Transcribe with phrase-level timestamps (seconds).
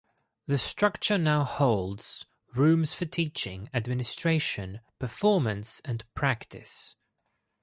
[0.47, 6.95] The structure now holds rooms for teaching, administration, performance and practice.